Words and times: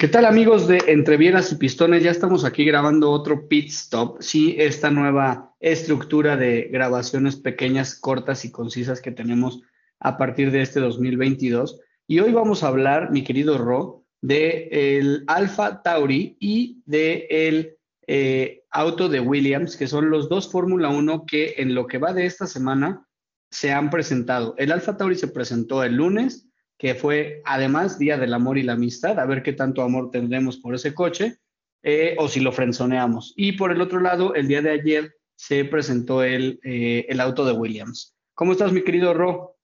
¿Qué 0.00 0.08
tal 0.08 0.24
amigos 0.24 0.66
de 0.66 0.82
Entre 0.86 1.18
Bielas 1.18 1.52
y 1.52 1.56
Pistones? 1.56 2.02
Ya 2.02 2.10
estamos 2.10 2.46
aquí 2.46 2.64
grabando 2.64 3.10
otro 3.10 3.48
pit 3.48 3.68
stop. 3.68 4.22
Sí, 4.22 4.56
esta 4.58 4.90
nueva 4.90 5.54
estructura 5.60 6.38
de 6.38 6.70
grabaciones 6.72 7.36
pequeñas, 7.36 7.96
cortas 7.96 8.46
y 8.46 8.50
concisas 8.50 9.02
que 9.02 9.10
tenemos 9.10 9.60
a 9.98 10.16
partir 10.16 10.52
de 10.52 10.62
este 10.62 10.80
2022. 10.80 11.80
Y 12.06 12.20
hoy 12.20 12.32
vamos 12.32 12.62
a 12.62 12.68
hablar, 12.68 13.10
mi 13.10 13.24
querido 13.24 13.58
Ro, 13.58 14.06
de 14.22 14.70
el 14.70 15.24
Alfa 15.26 15.82
Tauri 15.82 16.38
y 16.40 16.82
de 16.86 17.76
eh, 18.06 18.62
auto 18.70 19.10
de 19.10 19.20
Williams, 19.20 19.76
que 19.76 19.86
son 19.86 20.08
los 20.08 20.30
dos 20.30 20.50
Fórmula 20.50 20.88
1 20.88 21.26
que 21.26 21.56
en 21.58 21.74
lo 21.74 21.86
que 21.86 21.98
va 21.98 22.14
de 22.14 22.24
esta 22.24 22.46
semana 22.46 23.06
se 23.50 23.70
han 23.70 23.90
presentado. 23.90 24.54
El 24.56 24.72
Alfa 24.72 24.96
Tauri 24.96 25.16
se 25.16 25.28
presentó 25.28 25.84
el 25.84 25.96
lunes 25.96 26.49
que 26.80 26.94
fue 26.94 27.42
además 27.44 27.98
Día 27.98 28.16
del 28.16 28.32
Amor 28.32 28.56
y 28.56 28.62
la 28.62 28.72
Amistad, 28.72 29.20
a 29.20 29.26
ver 29.26 29.42
qué 29.42 29.52
tanto 29.52 29.82
amor 29.82 30.10
tendremos 30.10 30.56
por 30.56 30.74
ese 30.74 30.94
coche, 30.94 31.36
eh, 31.82 32.16
o 32.18 32.26
si 32.26 32.40
lo 32.40 32.52
frenzoneamos. 32.52 33.34
Y 33.36 33.52
por 33.52 33.70
el 33.70 33.82
otro 33.82 34.00
lado, 34.00 34.34
el 34.34 34.48
día 34.48 34.62
de 34.62 34.70
ayer 34.70 35.14
se 35.36 35.66
presentó 35.66 36.22
el, 36.22 36.58
eh, 36.64 37.04
el 37.10 37.20
auto 37.20 37.44
de 37.44 37.52
Williams. 37.52 38.16
¿Cómo 38.32 38.52
estás, 38.52 38.72
mi 38.72 38.82
querido 38.82 39.12
Ro? 39.12 39.58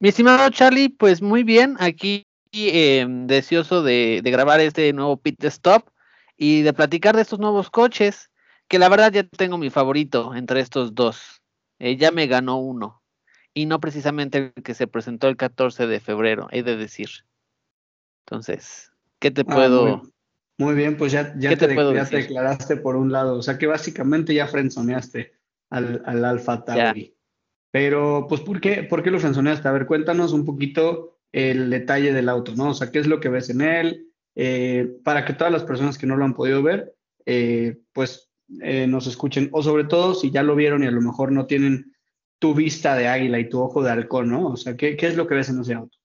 Mi 0.00 0.08
estimado 0.08 0.50
Charlie, 0.50 0.88
pues 0.88 1.22
muy 1.22 1.44
bien, 1.44 1.76
aquí 1.78 2.26
eh, 2.52 3.06
deseoso 3.08 3.84
de, 3.84 4.22
de, 4.24 4.30
grabar 4.32 4.58
este 4.58 4.92
nuevo 4.92 5.18
pit 5.18 5.44
stop 5.44 5.88
y 6.36 6.62
de 6.62 6.72
platicar 6.72 7.14
de 7.14 7.22
estos 7.22 7.38
nuevos 7.38 7.70
coches, 7.70 8.28
que 8.66 8.80
la 8.80 8.88
verdad 8.88 9.12
ya 9.12 9.22
tengo 9.22 9.56
mi 9.56 9.70
favorito 9.70 10.34
entre 10.34 10.58
estos 10.58 10.96
dos. 10.96 11.40
ya 11.78 12.10
me 12.10 12.26
ganó 12.26 12.58
uno 12.58 13.04
y 13.56 13.64
no 13.64 13.80
precisamente 13.80 14.52
el 14.54 14.62
que 14.62 14.74
se 14.74 14.86
presentó 14.86 15.28
el 15.28 15.38
14 15.38 15.86
de 15.86 15.98
febrero, 15.98 16.46
he 16.50 16.62
de 16.62 16.76
decir. 16.76 17.08
Entonces, 18.26 18.92
¿qué 19.18 19.30
te 19.30 19.40
ah, 19.40 19.54
puedo... 19.54 20.02
muy, 20.58 20.74
bien, 20.74 20.98
pues 20.98 21.12
ya, 21.12 21.34
ya, 21.38 21.56
te, 21.56 21.66
declaraste 21.66 22.76
por 22.76 22.96
un 22.96 23.10
lado, 23.10 23.38
o 23.38 23.42
sea 23.42 23.56
que 23.56 23.66
básicamente 23.66 24.34
ya 24.34 24.46
frenzoneaste 24.46 25.32
al, 25.70 26.02
al 26.04 26.22
Alfa 26.26 26.66
Tauri. 26.66 27.16
Pero, 27.70 28.26
pues, 28.28 28.42
¿por 28.42 28.60
qué, 28.60 28.82
¿por 28.82 29.02
qué 29.02 29.10
lo 29.10 29.20
frenzoneaste? 29.20 29.66
A 29.66 29.72
ver, 29.72 29.86
cuéntanos 29.86 30.34
un 30.34 30.44
poquito 30.44 31.16
el 31.32 31.70
detalle 31.70 32.12
del 32.12 32.28
auto, 32.28 32.54
¿no? 32.54 32.70
O 32.70 32.74
sea, 32.74 32.90
¿qué 32.90 32.98
es 32.98 33.06
lo 33.06 33.20
que 33.20 33.30
ves 33.30 33.48
en 33.48 33.62
él? 33.62 34.12
Eh, 34.34 34.98
para 35.02 35.24
que 35.24 35.32
todas 35.32 35.52
las 35.52 35.64
personas 35.64 35.96
que 35.96 36.06
no 36.06 36.16
lo 36.16 36.26
han 36.26 36.34
podido 36.34 36.62
ver, 36.62 36.94
eh, 37.24 37.78
pues 37.94 38.30
eh, 38.60 38.86
nos 38.86 39.06
escuchen, 39.06 39.48
o 39.52 39.62
sobre 39.62 39.84
todo 39.84 40.14
si 40.14 40.30
ya 40.30 40.42
lo 40.42 40.54
vieron 40.56 40.84
y 40.84 40.88
a 40.88 40.90
lo 40.90 41.00
mejor 41.00 41.32
no 41.32 41.46
tienen 41.46 41.95
tu 42.38 42.54
vista 42.54 42.94
de 42.94 43.08
águila 43.08 43.38
y 43.38 43.48
tu 43.48 43.60
ojo 43.60 43.82
de 43.82 43.90
halcón, 43.90 44.30
¿no? 44.30 44.48
O 44.48 44.56
sea, 44.56 44.76
¿qué, 44.76 44.96
es 44.98 45.16
lo 45.16 45.26
que 45.26 45.34
ves 45.34 45.48
en 45.48 45.60
ese 45.60 45.74
auto? 45.74 45.96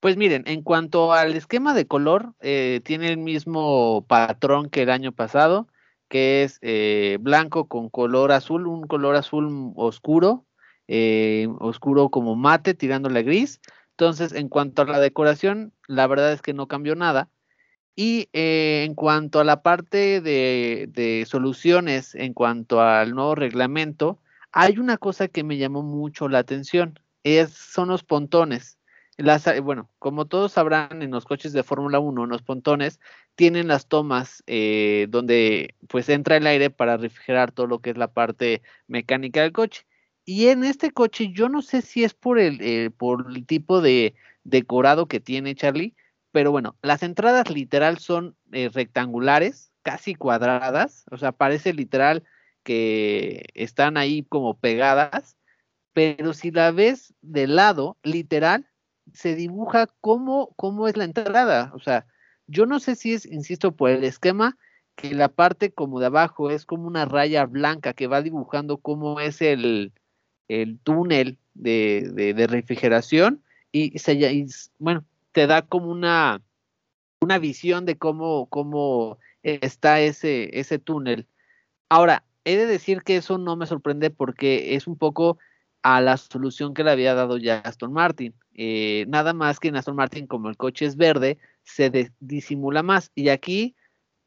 Pues 0.00 0.16
miren, 0.16 0.44
en 0.46 0.62
cuanto 0.62 1.12
al 1.12 1.34
esquema 1.34 1.74
de 1.74 1.86
color, 1.86 2.34
eh, 2.40 2.80
tiene 2.84 3.10
el 3.10 3.18
mismo 3.18 4.04
patrón 4.06 4.70
que 4.70 4.82
el 4.82 4.90
año 4.90 5.12
pasado, 5.12 5.68
que 6.08 6.44
es 6.44 6.58
eh, 6.62 7.18
blanco 7.20 7.66
con 7.66 7.88
color 7.88 8.32
azul, 8.32 8.66
un 8.66 8.86
color 8.86 9.16
azul 9.16 9.72
oscuro, 9.74 10.44
eh, 10.86 11.48
oscuro 11.58 12.10
como 12.10 12.36
mate, 12.36 12.74
tirándole 12.74 13.20
a 13.20 13.22
gris. 13.22 13.60
Entonces, 13.90 14.32
en 14.32 14.48
cuanto 14.48 14.82
a 14.82 14.86
la 14.86 15.00
decoración, 15.00 15.72
la 15.88 16.06
verdad 16.06 16.32
es 16.32 16.42
que 16.42 16.52
no 16.52 16.68
cambió 16.68 16.94
nada. 16.94 17.30
Y 17.96 18.28
en 18.34 18.94
cuanto 18.94 19.40
a 19.40 19.44
la 19.44 19.62
parte 19.62 20.20
de, 20.20 21.24
soluciones, 21.26 22.14
en 22.14 22.34
cuanto 22.34 22.82
al 22.82 23.14
nuevo 23.14 23.34
reglamento, 23.34 24.20
hay 24.58 24.78
una 24.78 24.96
cosa 24.96 25.28
que 25.28 25.44
me 25.44 25.58
llamó 25.58 25.82
mucho 25.82 26.30
la 26.30 26.38
atención, 26.38 26.98
son 27.52 27.88
los 27.88 28.04
pontones. 28.04 28.78
Las, 29.18 29.46
eh, 29.46 29.60
bueno, 29.60 29.90
como 29.98 30.24
todos 30.24 30.52
sabrán, 30.52 31.02
en 31.02 31.10
los 31.10 31.26
coches 31.26 31.52
de 31.52 31.62
Fórmula 31.62 31.98
1, 31.98 32.24
los 32.24 32.40
pontones 32.40 32.98
tienen 33.34 33.68
las 33.68 33.86
tomas 33.86 34.42
eh, 34.46 35.08
donde 35.10 35.74
pues 35.88 36.08
entra 36.08 36.38
el 36.38 36.46
aire 36.46 36.70
para 36.70 36.96
refrigerar 36.96 37.52
todo 37.52 37.66
lo 37.66 37.80
que 37.80 37.90
es 37.90 37.98
la 37.98 38.08
parte 38.08 38.62
mecánica 38.86 39.42
del 39.42 39.52
coche. 39.52 39.86
Y 40.24 40.46
en 40.46 40.64
este 40.64 40.90
coche, 40.90 41.32
yo 41.32 41.50
no 41.50 41.60
sé 41.60 41.82
si 41.82 42.02
es 42.02 42.14
por 42.14 42.38
el, 42.38 42.58
eh, 42.62 42.90
por 42.96 43.26
el 43.28 43.44
tipo 43.44 43.82
de 43.82 44.14
decorado 44.44 45.06
que 45.06 45.20
tiene 45.20 45.54
Charlie, 45.54 45.94
pero 46.32 46.50
bueno, 46.50 46.76
las 46.80 47.02
entradas 47.02 47.50
literal 47.50 47.98
son 47.98 48.36
rectangulares, 48.50 49.70
casi 49.82 50.14
cuadradas, 50.14 51.04
o 51.10 51.18
sea, 51.18 51.32
parece 51.32 51.74
literal 51.74 52.24
que 52.66 53.46
están 53.54 53.96
ahí 53.96 54.24
como 54.24 54.58
pegadas, 54.58 55.36
pero 55.92 56.34
si 56.34 56.50
la 56.50 56.72
ves 56.72 57.14
de 57.22 57.46
lado, 57.46 57.96
literal, 58.02 58.68
se 59.12 59.36
dibuja 59.36 59.86
cómo, 60.00 60.52
cómo 60.56 60.88
es 60.88 60.96
la 60.96 61.04
entrada. 61.04 61.70
O 61.74 61.78
sea, 61.78 62.06
yo 62.48 62.66
no 62.66 62.80
sé 62.80 62.96
si 62.96 63.14
es, 63.14 63.24
insisto, 63.24 63.76
por 63.76 63.90
el 63.90 64.02
esquema, 64.02 64.58
que 64.96 65.14
la 65.14 65.28
parte 65.28 65.70
como 65.70 66.00
de 66.00 66.06
abajo 66.06 66.50
es 66.50 66.66
como 66.66 66.88
una 66.88 67.04
raya 67.04 67.46
blanca 67.46 67.92
que 67.92 68.08
va 68.08 68.20
dibujando 68.20 68.78
cómo 68.78 69.20
es 69.20 69.40
el, 69.40 69.92
el 70.48 70.80
túnel 70.80 71.38
de, 71.54 72.46
refrigeración 72.48 73.44
y, 73.70 73.96
se, 74.00 74.14
y, 74.14 74.46
bueno, 74.80 75.04
te 75.30 75.46
da 75.46 75.62
como 75.62 75.92
una, 75.92 76.42
una 77.20 77.38
visión 77.38 77.84
de 77.84 77.96
cómo, 77.96 78.46
cómo 78.46 79.18
está 79.44 80.00
ese, 80.00 80.58
ese 80.58 80.80
túnel. 80.80 81.28
Ahora, 81.88 82.24
he 82.46 82.56
de 82.56 82.66
decir 82.66 83.02
que 83.02 83.16
eso 83.16 83.38
no 83.38 83.56
me 83.56 83.66
sorprende 83.66 84.08
porque 84.10 84.76
es 84.76 84.86
un 84.86 84.96
poco 84.96 85.38
a 85.82 86.00
la 86.00 86.16
solución 86.16 86.74
que 86.74 86.84
le 86.84 86.92
había 86.92 87.14
dado 87.14 87.38
ya 87.38 87.58
Aston 87.58 87.92
Martin. 87.92 88.34
Eh, 88.54 89.04
nada 89.08 89.34
más 89.34 89.60
que 89.60 89.68
en 89.68 89.76
Aston 89.76 89.96
Martin, 89.96 90.26
como 90.26 90.48
el 90.48 90.56
coche 90.56 90.86
es 90.86 90.96
verde, 90.96 91.38
se 91.64 92.12
disimula 92.20 92.84
más. 92.84 93.10
Y 93.16 93.28
aquí, 93.28 93.74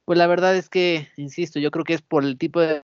pues 0.04 0.20
la 0.20 0.28
verdad 0.28 0.56
es 0.56 0.70
que, 0.70 1.08
insisto, 1.16 1.60
yo 1.60 1.72
creo 1.72 1.86
que 1.86 1.94
es 1.94 2.02
por 2.02 2.26
el 2.26 2.38
tipo 2.38 2.60
de, 2.60 2.84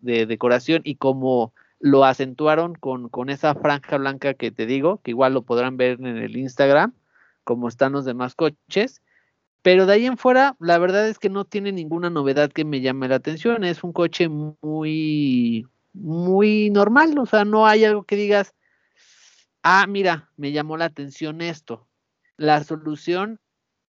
decoración 0.00 0.80
y 0.84 0.94
como 0.94 1.52
lo 1.80 2.04
acentuaron 2.04 2.74
con, 2.74 3.08
con, 3.08 3.30
esa 3.30 3.54
franja 3.54 3.98
blanca 3.98 4.34
que 4.34 4.52
te 4.52 4.66
digo, 4.66 5.00
que 5.02 5.10
igual 5.10 5.34
lo 5.34 5.42
podrán 5.42 5.76
ver 5.76 5.98
en 6.00 6.06
el 6.06 6.36
Instagram, 6.36 6.94
como 7.42 7.68
están 7.68 7.92
los 7.92 8.04
demás 8.04 8.36
coches. 8.36 9.02
Pero 9.66 9.84
de 9.84 9.94
ahí 9.94 10.06
en 10.06 10.16
fuera, 10.16 10.54
la 10.60 10.78
verdad 10.78 11.08
es 11.08 11.18
que 11.18 11.28
no 11.28 11.44
tiene 11.44 11.72
ninguna 11.72 12.08
novedad 12.08 12.52
que 12.52 12.64
me 12.64 12.80
llame 12.80 13.08
la 13.08 13.16
atención. 13.16 13.64
Es 13.64 13.82
un 13.82 13.92
coche 13.92 14.28
muy, 14.28 15.66
muy 15.92 16.70
normal. 16.70 17.18
O 17.18 17.26
sea, 17.26 17.44
no 17.44 17.66
hay 17.66 17.84
algo 17.84 18.04
que 18.04 18.14
digas, 18.14 18.54
ah, 19.64 19.84
mira, 19.88 20.30
me 20.36 20.52
llamó 20.52 20.76
la 20.76 20.84
atención 20.84 21.40
esto. 21.40 21.88
La 22.36 22.62
solución 22.62 23.40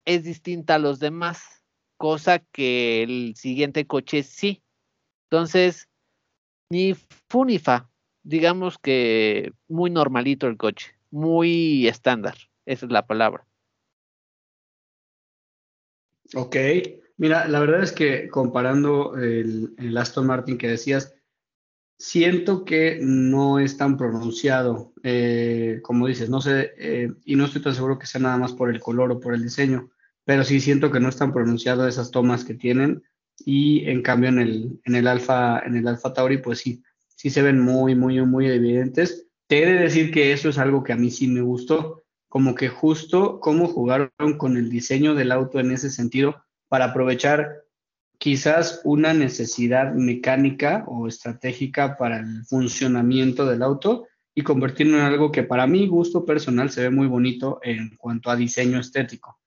es 0.06 0.24
distinta 0.24 0.74
a 0.74 0.80
los 0.80 0.98
demás, 0.98 1.62
cosa 1.98 2.40
que 2.40 3.04
el 3.04 3.36
siguiente 3.36 3.86
coche 3.86 4.24
sí. 4.24 4.64
Entonces, 5.30 5.88
ni 6.68 6.94
funifa, 7.28 7.88
digamos 8.24 8.76
que 8.76 9.52
muy 9.68 9.88
normalito 9.90 10.48
el 10.48 10.56
coche, 10.56 10.96
muy 11.12 11.86
estándar, 11.86 12.34
esa 12.66 12.86
es 12.86 12.90
la 12.90 13.06
palabra. 13.06 13.46
Ok, 16.34 16.56
mira, 17.16 17.48
la 17.48 17.60
verdad 17.60 17.82
es 17.82 17.92
que 17.92 18.28
comparando 18.28 19.16
el, 19.16 19.96
Aston 19.96 20.26
Martin 20.26 20.58
que 20.58 20.68
decías, 20.68 21.14
siento 21.98 22.64
que 22.64 22.98
no 23.02 23.58
es 23.58 23.76
tan 23.76 23.96
pronunciado, 23.96 24.92
eh, 25.02 25.80
como 25.82 26.06
dices, 26.06 26.30
no 26.30 26.40
sé, 26.40 26.72
eh, 26.78 27.12
y 27.24 27.36
no 27.36 27.46
estoy 27.46 27.62
tan 27.62 27.74
seguro 27.74 27.98
que 27.98 28.06
sea 28.06 28.20
nada 28.20 28.38
más 28.38 28.52
por 28.52 28.70
el 28.70 28.80
color 28.80 29.10
o 29.10 29.20
por 29.20 29.34
el 29.34 29.42
diseño, 29.42 29.90
pero 30.24 30.44
sí 30.44 30.60
siento 30.60 30.90
que 30.90 31.00
no 31.00 31.08
es 31.08 31.16
tan 31.16 31.32
pronunciado 31.32 31.88
esas 31.88 32.10
tomas 32.10 32.44
que 32.44 32.54
tienen. 32.54 33.02
Y 33.44 33.88
en 33.88 34.02
cambio 34.02 34.28
en 34.28 34.38
el, 34.38 34.80
en 34.84 34.94
el 34.94 35.06
Alfa, 35.06 35.60
en 35.60 35.76
el 35.76 35.88
Alfa 35.88 36.12
Tauri, 36.12 36.38
pues 36.38 36.58
sí, 36.60 36.82
sí 37.16 37.30
se 37.30 37.42
ven 37.42 37.58
muy, 37.58 37.94
muy, 37.94 38.20
muy 38.24 38.46
evidentes. 38.46 39.26
Te 39.46 39.62
he 39.62 39.66
de 39.66 39.80
decir 39.80 40.12
que 40.12 40.32
eso 40.32 40.50
es 40.50 40.58
algo 40.58 40.84
que 40.84 40.92
a 40.92 40.96
mí 40.96 41.10
sí 41.10 41.26
me 41.26 41.40
gustó 41.40 41.99
como 42.30 42.54
que 42.54 42.68
justo 42.68 43.40
cómo 43.40 43.66
jugaron 43.66 44.38
con 44.38 44.56
el 44.56 44.70
diseño 44.70 45.16
del 45.16 45.32
auto 45.32 45.58
en 45.58 45.72
ese 45.72 45.90
sentido 45.90 46.44
para 46.68 46.86
aprovechar 46.86 47.64
quizás 48.18 48.80
una 48.84 49.12
necesidad 49.12 49.92
mecánica 49.94 50.84
o 50.86 51.08
estratégica 51.08 51.96
para 51.96 52.20
el 52.20 52.44
funcionamiento 52.44 53.46
del 53.46 53.64
auto 53.64 54.06
y 54.32 54.42
convertirlo 54.42 54.96
en 54.96 55.02
algo 55.02 55.32
que 55.32 55.42
para 55.42 55.66
mi 55.66 55.88
gusto 55.88 56.24
personal 56.24 56.70
se 56.70 56.82
ve 56.82 56.90
muy 56.90 57.08
bonito 57.08 57.58
en 57.64 57.96
cuanto 57.96 58.30
a 58.30 58.36
diseño 58.36 58.78
estético. 58.78 59.40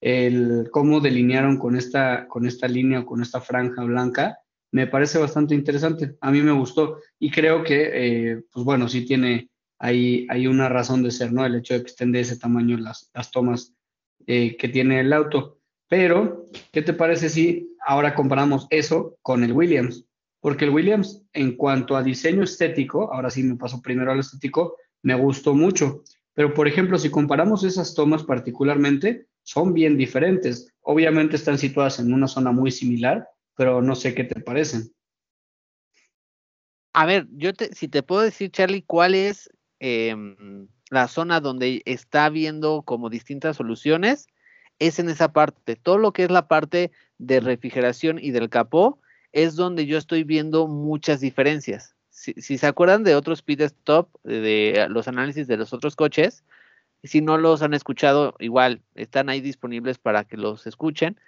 El 0.00 0.68
cómo 0.70 1.00
delinearon 1.00 1.58
con 1.58 1.74
esta, 1.74 2.28
con 2.28 2.46
esta 2.46 2.68
línea 2.68 3.00
o 3.00 3.06
con 3.06 3.20
esta 3.20 3.40
franja 3.40 3.82
blanca 3.82 4.38
me 4.70 4.86
parece 4.86 5.18
bastante 5.18 5.56
interesante. 5.56 6.16
A 6.20 6.30
mí 6.30 6.40
me 6.40 6.52
gustó 6.52 6.98
y 7.18 7.32
creo 7.32 7.64
que, 7.64 7.90
eh, 7.94 8.42
pues 8.52 8.64
bueno, 8.64 8.88
sí 8.88 9.04
tiene 9.04 9.50
hay, 9.78 10.26
hay 10.28 10.46
una 10.46 10.68
razón 10.68 11.02
de 11.02 11.10
ser, 11.10 11.32
¿no? 11.32 11.44
El 11.46 11.56
hecho 11.56 11.74
de 11.74 11.82
que 11.82 11.90
estén 11.90 12.12
de 12.12 12.20
ese 12.20 12.38
tamaño 12.38 12.76
las, 12.76 13.10
las 13.14 13.30
tomas 13.30 13.74
eh, 14.26 14.56
que 14.56 14.68
tiene 14.68 15.00
el 15.00 15.12
auto. 15.12 15.60
Pero, 15.88 16.50
¿qué 16.72 16.82
te 16.82 16.92
parece 16.92 17.28
si 17.28 17.74
ahora 17.86 18.14
comparamos 18.14 18.66
eso 18.70 19.18
con 19.22 19.44
el 19.44 19.52
Williams? 19.52 20.04
Porque 20.40 20.64
el 20.64 20.70
Williams, 20.70 21.22
en 21.32 21.56
cuanto 21.56 21.96
a 21.96 22.02
diseño 22.02 22.42
estético, 22.42 23.12
ahora 23.12 23.30
sí 23.30 23.42
me 23.42 23.56
paso 23.56 23.80
primero 23.80 24.12
al 24.12 24.20
estético, 24.20 24.76
me 25.02 25.14
gustó 25.14 25.54
mucho. 25.54 26.02
Pero, 26.34 26.54
por 26.54 26.68
ejemplo, 26.68 26.98
si 26.98 27.10
comparamos 27.10 27.64
esas 27.64 27.94
tomas 27.94 28.22
particularmente, 28.22 29.26
son 29.42 29.72
bien 29.72 29.96
diferentes. 29.96 30.72
Obviamente 30.82 31.36
están 31.36 31.58
situadas 31.58 31.98
en 31.98 32.12
una 32.12 32.28
zona 32.28 32.52
muy 32.52 32.70
similar, 32.70 33.26
pero 33.56 33.80
no 33.82 33.94
sé 33.94 34.14
qué 34.14 34.24
te 34.24 34.40
parecen. 34.40 34.92
A 36.92 37.06
ver, 37.06 37.26
yo 37.30 37.54
te, 37.54 37.74
si 37.74 37.88
te 37.88 38.02
puedo 38.02 38.22
decir, 38.22 38.50
Charlie, 38.50 38.82
cuál 38.82 39.14
es 39.14 39.50
em, 39.80 40.68
la 40.90 41.08
zona 41.08 41.40
donde 41.40 41.82
está 41.84 42.28
viendo 42.28 42.82
como 42.82 43.10
distintas 43.10 43.56
soluciones, 43.56 44.26
es 44.78 44.98
en 44.98 45.08
esa 45.08 45.32
parte. 45.32 45.76
Todo 45.76 45.98
lo 45.98 46.12
que 46.12 46.24
es 46.24 46.30
la 46.30 46.48
parte 46.48 46.90
de 47.18 47.40
refrigeración 47.40 48.18
y 48.20 48.30
del 48.30 48.48
capó 48.48 49.00
es 49.32 49.56
donde 49.56 49.86
yo 49.86 49.98
estoy 49.98 50.24
viendo 50.24 50.66
muchas 50.66 51.20
diferencias. 51.20 51.94
Si, 52.10 52.34
se 52.58 52.66
acuerdan 52.66 53.04
de 53.04 53.14
otros 53.14 53.42
pit 53.42 53.60
stop, 53.60 54.08
de 54.24 54.86
los 54.88 55.06
análisis 55.06 55.46
de 55.46 55.56
los 55.56 55.72
otros 55.72 55.94
coches, 55.94 56.44
si 57.04 57.20
no 57.20 57.38
los 57.38 57.62
han 57.62 57.74
escuchado, 57.74 58.34
igual 58.40 58.82
están 58.96 59.28
ahí 59.28 59.40
disponibles 59.40 59.98
para 59.98 60.24
que 60.24 60.36
los 60.36 60.66
escuchen. 60.66 61.20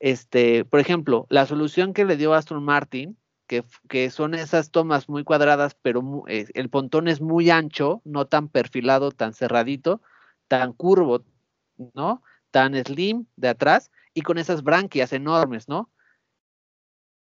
Este, 0.00 0.64
por 0.64 0.80
ejemplo, 0.80 1.26
la 1.28 1.46
solución 1.46 1.94
que 1.94 2.04
le 2.04 2.16
dio 2.16 2.34
Aston 2.34 2.62
Martin, 2.62 3.16
que, 3.88 4.10
son 4.10 4.34
esas 4.34 4.70
tomas 4.70 5.08
muy 5.08 5.24
cuadradas, 5.24 5.76
pero 5.82 6.24
eh, 6.28 6.46
el 6.54 6.70
pontón 6.70 7.08
es 7.08 7.20
muy 7.20 7.50
ancho, 7.50 8.00
no 8.04 8.26
tan 8.26 8.48
perfilado, 8.48 9.10
tan 9.10 9.34
cerradito, 9.34 10.00
tan 10.48 10.72
curvo, 10.72 11.24
¿no? 11.94 12.22
Tan 12.50 12.74
slim 12.84 13.26
de 13.36 13.48
atrás 13.48 13.90
y 14.14 14.22
con 14.22 14.38
esas 14.38 14.62
branquias 14.62 15.12
enormes, 15.12 15.68
¿no? 15.68 15.90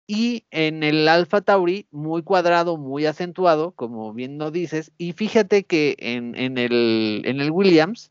Y 0.06 0.46
en 0.50 0.82
el 0.82 1.08
Alpha 1.08 1.40
Tauri, 1.40 1.88
muy 1.90 2.22
cuadrado, 2.22 2.76
muy 2.76 3.06
acentuado, 3.06 3.72
como 3.72 4.12
bien 4.12 4.38
lo 4.38 4.50
dices. 4.50 4.92
Y 4.98 5.12
fíjate 5.12 5.64
que 5.64 5.96
en, 5.98 6.34
el, 6.36 7.22
en 7.24 7.40
el 7.40 7.50
Williams, 7.50 8.10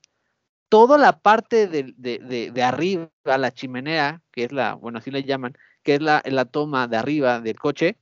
toda 0.70 0.98
la 0.98 1.20
parte 1.20 1.68
de, 1.68 1.94
de, 1.98 2.52
de, 2.52 2.64
arriba, 2.64 3.12
la 3.26 3.52
chimenea, 3.52 4.24
que 4.32 4.46
es 4.46 4.52
la, 4.52 4.74
bueno, 4.74 4.98
así 4.98 5.12
le 5.12 5.24
llaman, 5.24 5.56
que 5.84 5.96
es 5.96 6.02
la, 6.02 6.24
la 6.26 6.46
toma 6.46 6.88
de 6.88 6.98
arriba 6.98 7.42
del 7.42 7.60
coche, 7.60 7.98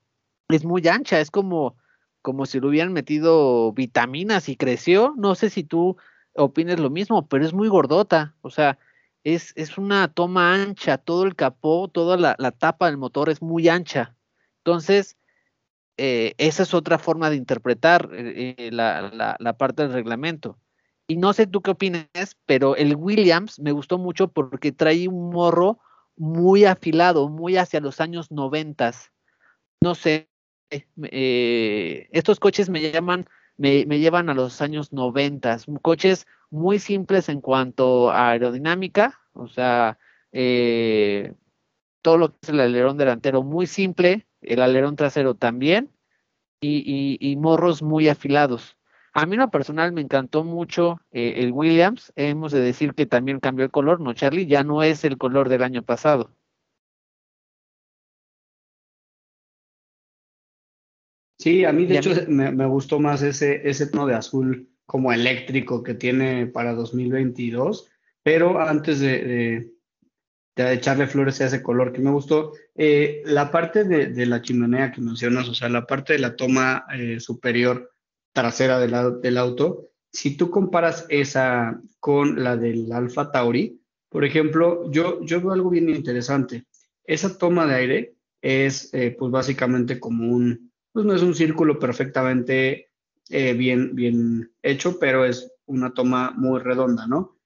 es 0.56 0.66
muy 0.66 0.88
ancha, 0.88 1.20
es 1.20 1.32
como, 1.32 1.76
como 2.22 2.46
si 2.46 2.60
le 2.60 2.68
hubieran 2.68 2.94
metido 2.94 3.72
vitaminas 3.74 4.50
y 4.50 4.56
creció. 4.56 5.14
No 5.18 5.36
sé 5.36 5.50
si 5.50 5.64
tú 5.64 5.98
opines 6.36 6.80
lo 6.80 6.90
mismo, 6.90 7.28
pero 7.28 7.46
es 7.46 7.54
muy 7.54 7.68
gordota. 7.68 8.36
O 8.42 8.50
sea, 8.50 8.78
es, 9.24 9.54
es 9.56 9.78
una 9.78 10.08
toma 10.08 10.54
ancha, 10.54 10.98
todo 10.98 11.24
el 11.24 11.36
capó, 11.36 11.88
toda 11.88 12.18
la, 12.18 12.52
tapa 12.52 12.88
del 12.88 12.98
motor 12.98 13.30
es 13.30 13.42
muy 13.42 13.68
ancha. 13.70 14.16
Entonces, 14.58 15.18
eh, 15.98 16.34
esa 16.38 16.64
es 16.64 16.74
otra 16.74 16.98
forma 16.98 17.30
de 17.30 17.36
interpretar 17.36 18.10
eh, 18.14 18.56
eh, 18.58 18.72
la, 18.72 19.38
la, 19.40 19.58
parte 19.58 19.84
del 19.84 19.94
reglamento. 19.94 20.58
Y 21.08 21.18
no 21.18 21.34
sé 21.34 21.46
tú 21.46 21.62
qué 21.62 21.72
opinas, 21.72 22.08
pero 22.46 22.76
el 22.76 22.96
Williams 22.96 23.60
me 23.60 23.72
gustó 23.72 23.98
mucho 23.98 24.30
porque 24.30 24.72
trae 24.72 25.08
un 25.08 25.30
morro 25.32 25.80
muy 26.16 26.66
afilado, 26.66 27.30
muy 27.30 27.58
hacia 27.58 27.82
los 27.82 28.00
años 28.00 28.32
noventas. 28.32 29.12
No 29.82 29.96
sé, 29.96 30.30
estos 32.12 32.40
coches 32.40 32.70
me 32.70 32.92
llaman, 32.92 33.28
me, 33.58 33.84
llevan 33.86 34.30
a 34.30 34.34
los 34.34 34.62
años 34.62 34.94
noventas, 34.94 35.66
coches 35.82 36.28
muy 36.50 36.80
simples 36.80 37.30
en 37.30 37.42
cuanto 37.42 38.12
a 38.12 38.32
aerodinámica, 38.32 39.20
o 39.34 39.48
sea, 39.48 39.98
eh, 40.32 41.34
todo 42.02 42.18
lo 42.18 42.32
que 42.32 42.38
es 42.42 42.50
el 42.50 42.60
alerón 42.60 42.98
delantero 42.98 43.44
muy 43.44 43.68
simple, 43.68 44.28
el 44.42 44.62
alerón 44.62 44.96
trasero 44.96 45.36
también, 45.36 45.92
y, 46.62 47.36
morros 47.40 47.82
muy 47.82 48.08
afilados. 48.08 48.78
A 49.14 49.26
mí 49.26 49.34
en 49.34 49.42
lo 49.42 49.52
personal 49.52 49.92
me 49.92 50.02
encantó 50.02 50.44
mucho 50.44 51.02
eh, 51.12 51.34
el 51.38 51.52
Williams, 51.52 52.14
hemos 52.16 52.52
de 52.52 52.62
decir 52.62 52.94
que 52.94 53.06
también 53.06 53.40
cambió 53.40 53.66
el 53.66 53.72
color, 53.72 54.00
¿no, 54.00 54.14
Charlie? 54.14 54.46
Ya 54.46 54.64
no 54.64 54.84
es 54.84 55.04
el 55.04 55.18
color 55.18 55.50
del 55.50 55.64
año 55.64 55.82
pasado. 55.84 56.32
Sí, 61.42 61.66
a 61.66 61.74
mí 61.74 61.88
de 61.88 61.98
hecho 61.98 62.12
me, 62.28 62.52
me, 62.52 62.68
gustó 62.68 63.00
más 63.00 63.24
ese, 63.24 63.68
ese 63.68 63.88
tono 63.88 64.06
de 64.06 64.14
azul 64.14 64.70
como 64.86 65.12
eléctrico 65.12 65.82
que 65.82 65.96
tiene 65.96 66.46
para 66.46 66.76
2022, 66.76 67.90
pero 68.22 68.62
antes 68.62 69.00
de, 69.00 69.72
de, 70.56 70.74
echarle 70.74 71.08
flores 71.08 71.42
a 71.42 71.48
ese 71.48 71.64
color 71.64 71.94
que 71.94 72.02
me 72.02 72.12
gustó, 72.12 72.54
eh, 72.76 73.24
la 73.26 73.50
parte 73.50 73.86
de, 73.86 74.26
la 74.28 74.44
chimenea 74.44 74.92
que 74.92 75.02
mencionas, 75.02 75.50
o 75.50 75.56
sea, 75.56 75.68
la 75.68 75.88
parte 75.88 76.14
de 76.14 76.20
la 76.20 76.36
toma 76.36 76.86
eh, 76.94 77.20
superior 77.20 77.92
trasera 78.34 78.78
del, 78.78 79.20
del 79.20 79.38
auto, 79.40 79.90
si 80.12 80.38
tú 80.38 80.52
comparas 80.52 81.08
esa 81.10 81.82
con 82.00 82.44
la 82.44 82.56
del 82.56 82.92
Alfa 82.92 83.32
Tauri, 83.32 83.82
por 84.10 84.26
ejemplo, 84.26 84.92
yo, 84.92 85.26
yo 85.26 85.42
veo 85.42 85.54
algo 85.54 85.72
bien 85.72 85.90
interesante. 85.90 86.66
Esa 87.04 87.36
toma 87.36 87.66
de 87.66 87.74
aire 87.74 88.16
es 88.44 88.94
eh, 88.94 89.16
pues 89.18 89.32
básicamente 89.32 90.00
como 90.00 90.32
un, 90.32 90.71
pues 90.92 91.06
no 91.06 91.14
es 91.14 91.22
un 91.22 91.36
círculo 91.36 91.80
perfectamente 91.80 92.92
eh, 93.30 93.54
bien, 93.54 93.96
bien 93.96 94.52
hecho, 94.62 95.00
pero 95.00 95.26
es 95.26 95.52
una 95.66 95.94
toma 95.94 96.34
muy 96.36 96.60
redonda, 96.60 97.08
¿no? 97.08 97.38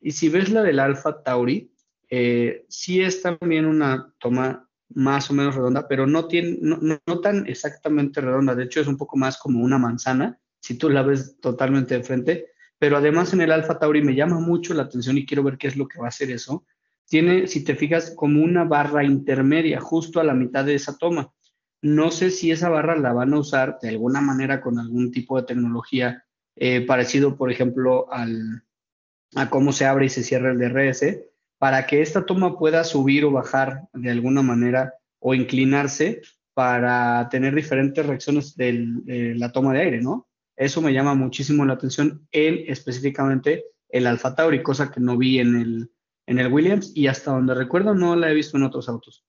Y 0.00 0.12
si 0.12 0.28
ves 0.28 0.50
la 0.50 0.62
del 0.62 0.80
Alpha 0.80 1.22
Tauri, 1.22 1.72
eh, 2.08 2.64
sí 2.68 3.00
es 3.00 3.22
también 3.22 3.66
una 3.66 4.14
toma 4.18 4.68
más 4.90 5.30
o 5.30 5.34
menos 5.34 5.54
redonda, 5.54 5.88
pero 5.88 6.06
no, 6.06 6.26
tiene, 6.28 6.58
no, 6.60 6.78
no, 6.80 7.20
tan 7.20 7.46
exactamente 7.46 8.20
redonda. 8.20 8.54
De 8.54 8.64
hecho, 8.64 8.80
es 8.80 8.86
un 8.86 8.96
poco 8.96 9.16
más 9.16 9.38
como 9.38 9.62
una 9.62 9.78
manzana, 9.78 10.38
si 10.60 10.78
tú 10.78 10.88
la 10.88 11.02
ves 11.02 11.38
totalmente 11.40 11.96
de 11.96 12.04
frente. 12.04 12.46
Pero 12.78 12.96
además 12.96 13.32
en 13.32 13.40
el 13.40 13.52
Alpha 13.52 13.78
Tauri 13.78 14.02
me 14.02 14.14
llama 14.14 14.40
mucho 14.40 14.74
la 14.74 14.84
atención 14.84 15.16
y 15.18 15.26
quiero 15.26 15.42
ver 15.42 15.58
qué 15.58 15.68
es 15.68 15.76
lo 15.76 15.88
que 15.88 15.98
va 15.98 16.06
a 16.06 16.08
hacer 16.08 16.30
eso. 16.30 16.64
Tiene, 17.06 17.46
si 17.46 17.64
te 17.64 17.74
fijas, 17.76 18.12
como 18.16 18.42
una 18.42 18.64
barra 18.64 19.04
intermedia 19.04 19.80
justo 19.80 20.20
a 20.20 20.24
la 20.24 20.34
mitad 20.34 20.64
de 20.64 20.74
esa 20.74 20.96
toma. 20.96 21.32
No 21.84 22.10
sé 22.10 22.30
si 22.30 22.50
esa 22.50 22.70
barra 22.70 22.96
la 22.96 23.12
van 23.12 23.34
a 23.34 23.38
usar 23.38 23.78
de 23.82 23.90
alguna 23.90 24.22
manera 24.22 24.62
con 24.62 24.78
algún 24.78 25.12
tipo 25.12 25.36
de 25.36 25.46
tecnología 25.46 26.24
eh, 26.56 26.80
parecido, 26.86 27.36
por 27.36 27.52
ejemplo, 27.52 28.10
al, 28.10 28.64
a 29.34 29.50
cómo 29.50 29.70
se 29.70 29.84
abre 29.84 30.06
y 30.06 30.08
se 30.08 30.22
cierra 30.22 30.50
el 30.50 30.58
DRS, 30.58 31.04
para 31.58 31.84
que 31.84 32.00
esta 32.00 32.24
toma 32.24 32.58
pueda 32.58 32.84
subir 32.84 33.26
o 33.26 33.32
bajar 33.32 33.82
de 33.92 34.10
alguna 34.10 34.40
manera 34.40 34.94
o 35.18 35.34
inclinarse 35.34 36.22
para 36.54 37.28
tener 37.28 37.54
diferentes 37.54 38.06
reacciones 38.06 38.56
de 38.56 39.34
la 39.36 39.52
toma 39.52 39.74
de 39.74 39.80
aire, 39.82 40.00
¿no? 40.00 40.26
Eso 40.56 40.80
me 40.80 40.94
llama 40.94 41.14
muchísimo 41.14 41.66
la 41.66 41.74
atención 41.74 42.26
en 42.32 42.64
específicamente 42.66 43.66
el 43.90 44.06
Alfa 44.06 44.34
Tauri, 44.34 44.62
cosa 44.62 44.90
que 44.90 45.00
no 45.00 45.18
vi 45.18 45.38
en 45.38 45.60
el, 45.60 45.92
en 46.24 46.38
el 46.38 46.50
Williams 46.50 46.92
y 46.94 47.08
hasta 47.08 47.32
donde 47.32 47.52
recuerdo 47.52 47.94
no 47.94 48.16
la 48.16 48.30
he 48.30 48.34
visto 48.34 48.56
en 48.56 48.62
otros 48.62 48.88
autos. 48.88 49.26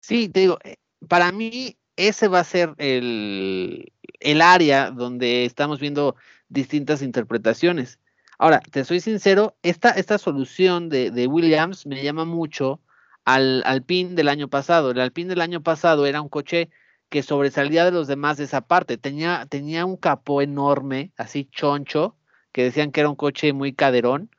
Sí, 0.00 0.28
te 0.28 0.40
digo, 0.40 0.58
para 1.06 1.30
mí 1.32 1.76
ese 1.96 2.28
va 2.28 2.40
a 2.40 2.44
ser 2.44 2.74
el, 2.78 3.92
área 4.40 4.90
donde 4.90 5.44
estamos 5.44 5.80
viendo 5.80 6.16
distintas 6.48 7.02
interpretaciones. 7.02 7.98
Ahora, 8.38 8.60
te 8.60 8.84
soy 8.84 9.00
sincero, 9.00 9.56
esta, 9.62 9.90
esta 9.90 10.16
solución 10.16 10.88
de, 10.88 11.26
Williams 11.26 11.86
me 11.86 12.02
llama 12.02 12.24
mucho 12.24 12.80
al 13.24 13.62
Alpine 13.66 14.14
del 14.14 14.28
año 14.28 14.48
pasado. 14.48 14.92
El 14.92 15.00
Alpine 15.00 15.30
del 15.30 15.40
año 15.40 15.62
pasado 15.62 16.06
era 16.06 16.22
un 16.22 16.28
coche 16.28 16.70
que 17.08 17.22
sobresalía 17.22 17.84
de 17.84 17.90
los 17.90 18.06
demás 18.06 18.36
de 18.36 18.44
esa 18.44 18.60
parte. 18.60 18.96
Tenía, 18.96 19.46
tenía 19.48 19.84
un 19.84 19.96
capó 19.96 20.40
enorme, 20.40 21.12
así 21.16 21.48
choncho, 21.50 22.16
que 22.52 22.62
decían 22.62 22.92
que 22.92 23.00
era 23.00 23.10
un 23.10 23.16
coche 23.16 23.52
muy 23.52 23.74
caderón. 23.74 24.30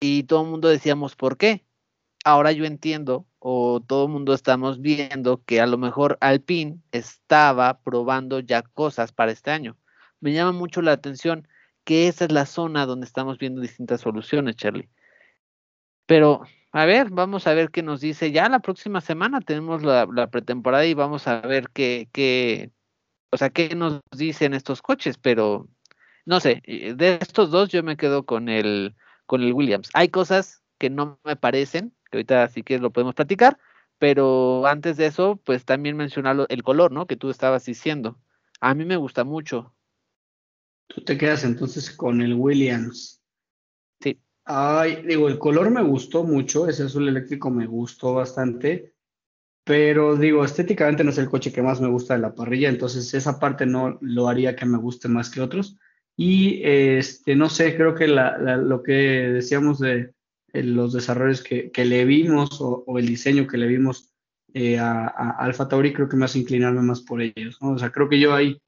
Y 0.00 0.24
todo 0.24 0.42
el 0.44 0.50
mundo 0.50 0.68
decíamos, 0.68 1.14
¿por 1.14 1.36
qué? 1.36 1.64
Ahora 2.24 2.52
yo 2.52 2.64
entiendo 2.64 3.26
o 3.46 3.82
todo 3.86 4.06
el 4.06 4.12
mundo 4.12 4.32
estamos 4.32 4.80
viendo 4.80 5.42
que 5.44 5.60
a 5.60 5.66
lo 5.66 5.76
mejor 5.76 6.16
Alpine 6.22 6.78
estaba 6.92 7.78
probando 7.82 8.40
ya 8.40 8.62
cosas 8.62 9.12
para 9.12 9.32
este 9.32 9.50
año. 9.50 9.76
Me 10.20 10.32
llama 10.32 10.52
mucho 10.52 10.80
la 10.80 10.92
atención 10.92 11.46
que 11.84 12.08
esa 12.08 12.24
es 12.24 12.32
la 12.32 12.46
zona 12.46 12.86
donde 12.86 13.04
estamos 13.04 13.36
viendo 13.36 13.60
distintas 13.60 14.00
soluciones, 14.00 14.56
Charlie. 14.56 14.88
Pero, 16.06 16.40
a 16.72 16.86
ver, 16.86 17.10
vamos 17.10 17.46
a 17.46 17.52
ver 17.52 17.70
qué 17.70 17.82
nos 17.82 18.00
dice. 18.00 18.32
Ya 18.32 18.48
la 18.48 18.60
próxima 18.60 19.02
semana 19.02 19.42
tenemos 19.42 19.82
la, 19.82 20.06
pretemporada 20.30 20.86
y 20.86 20.94
vamos 20.94 21.28
a 21.28 21.42
ver 21.42 21.68
qué, 21.68 22.08
qué, 22.12 22.70
o 23.30 23.36
sea, 23.36 23.50
qué 23.50 23.74
nos 23.74 24.00
dicen 24.16 24.54
estos 24.54 24.80
coches, 24.80 25.18
pero 25.18 25.68
no 26.24 26.40
sé, 26.40 26.62
de 26.66 27.18
estos 27.20 27.50
dos 27.50 27.68
yo 27.68 27.82
me 27.82 27.98
quedo 27.98 28.24
con 28.24 28.48
el, 28.48 28.94
con 29.26 29.42
el 29.42 29.52
Williams. 29.52 29.90
Hay 29.92 30.08
cosas 30.08 30.62
que 30.78 30.88
no 30.88 31.20
me 31.24 31.36
parecen, 31.36 31.94
ahorita 32.16 32.48
sí 32.48 32.62
que 32.62 32.78
lo 32.78 32.90
podemos 32.90 33.14
platicar, 33.14 33.58
pero 33.98 34.66
antes 34.66 34.96
de 34.96 35.06
eso, 35.06 35.40
pues 35.44 35.64
también 35.64 35.96
mencionar 35.96 36.46
el 36.48 36.62
color, 36.62 36.92
¿no? 36.92 37.06
Que 37.06 37.16
tú 37.16 37.30
estabas 37.30 37.64
diciendo. 37.64 38.18
A 38.60 38.74
mí 38.74 38.84
me 38.84 38.96
gusta 38.96 39.24
mucho. 39.24 39.74
Tú 40.86 41.02
te 41.02 41.16
quedas 41.16 41.44
entonces 41.44 41.90
con 41.90 42.20
el 42.20 42.34
Williams. 42.34 43.22
Sí. 44.00 44.20
Ay, 44.44 45.02
digo, 45.06 45.28
el 45.28 45.38
color 45.38 45.70
me 45.70 45.82
gustó 45.82 46.24
mucho, 46.24 46.68
ese 46.68 46.82
azul 46.82 47.08
eléctrico 47.08 47.50
me 47.50 47.66
gustó 47.66 48.14
bastante, 48.14 48.92
pero 49.64 50.16
digo, 50.16 50.44
estéticamente 50.44 51.02
no 51.02 51.10
es 51.10 51.18
el 51.18 51.30
coche 51.30 51.52
que 51.52 51.62
más 51.62 51.80
me 51.80 51.88
gusta 51.88 52.14
de 52.14 52.20
la 52.20 52.34
parrilla, 52.34 52.68
entonces 52.68 53.14
esa 53.14 53.40
parte 53.40 53.64
no 53.64 53.96
lo 54.02 54.28
haría 54.28 54.54
que 54.54 54.66
me 54.66 54.76
guste 54.76 55.08
más 55.08 55.30
que 55.30 55.40
otros, 55.40 55.78
Y 56.16 56.60
este, 56.64 57.34
no 57.34 57.48
sé, 57.48 57.76
creo 57.76 57.94
que 57.94 58.06
lo 58.06 58.82
que 58.82 58.92
decíamos 58.92 59.80
de 59.80 60.13
los 60.62 60.92
desarrollos 60.92 61.42
que, 61.42 61.70
le 61.76 62.04
vimos 62.04 62.60
o, 62.60 62.84
el 62.98 63.06
diseño 63.06 63.46
que 63.46 63.58
le 63.58 63.66
vimos 63.66 64.12
eh, 64.52 64.78
a, 64.78 65.06
Alfa 65.38 65.68
Tauri, 65.68 65.92
creo 65.92 66.08
que 66.08 66.16
me 66.16 66.24
hace 66.24 66.38
inclinarme 66.38 66.80
más 66.82 67.02
por 67.02 67.20
ellos. 67.20 67.58
O 67.60 67.78
sea, 67.78 67.90
creo 67.90 68.08
que 68.08 68.20
yo 68.20 68.34
ahí 68.34 68.60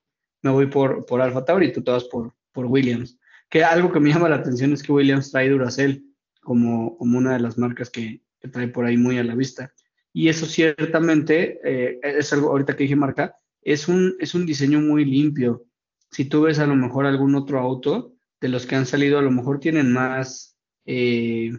me 0.43 0.51
voy 0.51 0.67
por, 0.67 1.07
por 1.07 1.21
Alfa 1.21 1.45
Tauri 1.45 1.67
y 1.67 1.73
tú 1.73 1.83
te 1.83 1.91
vas 1.91 2.05
por, 2.05 2.35
por 2.53 2.67
Williams. 2.67 3.19
Que 3.49 3.63
algo 3.63 3.93
que 3.93 4.01
me 4.01 4.11
llama 4.11 4.29
la 4.29 4.37
atención 4.37 4.73
es 4.73 4.83
que 4.83 4.93
Williams 4.93 5.31
trae 5.31 5.49
Duracell 5.49 6.05
como, 6.41 6.97
como 6.97 7.19
una 7.19 7.35
de 7.35 7.41
las 7.41 7.59
marcas 7.59 7.91
que, 7.91 8.23
trae 8.53 8.69
por 8.69 8.85
ahí 8.85 8.97
muy 8.97 9.19
a 9.19 9.25
la 9.25 9.35
vista. 9.35 9.73
Y 10.13 10.29
eso 10.29 10.47
ciertamente 10.47 11.61
eh, 11.65 11.99
es 12.03 12.33
algo, 12.33 12.51
ahorita 12.51 12.77
que 12.77 12.85
dije 12.85 12.97
marca, 12.97 13.37
es 13.63 13.89
un, 13.89 14.15
es 14.21 14.35
un 14.35 14.47
diseño 14.47 14.81
muy 14.81 15.05
limpio. 15.05 15.65
Si 16.11 16.27
tú 16.27 16.43
ves 16.43 16.61
a 16.61 16.67
lo 16.67 16.77
mejor 16.77 17.07
algún 17.07 17.35
otro 17.35 17.59
auto, 17.59 18.17
de 18.41 18.49
los 18.49 18.67
que 18.67 18.77
han 18.77 18.87
salido, 18.87 19.19
a 19.19 19.23
lo 19.23 19.31
mejor 19.31 19.61
tienen 19.61 19.93
más, 19.93 20.57
eh, 20.85 21.53